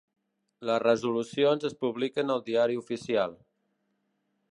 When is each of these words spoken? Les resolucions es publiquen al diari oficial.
Les 0.69 0.79
resolucions 0.83 1.67
es 1.69 1.75
publiquen 1.85 2.35
al 2.37 2.41
diari 2.47 2.79
oficial. 2.85 3.37